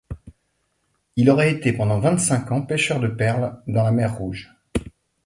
Il 1.15 1.29
aurait 1.29 1.51
été 1.51 1.73
pendant 1.73 1.99
vingt-cinq 1.99 2.51
ans 2.51 2.63
pêcheur 2.63 2.99
de 2.99 3.07
perles 3.07 3.61
dans 3.67 3.83
la 3.83 3.91
mer 3.91 4.15
Rouge. 4.17 4.51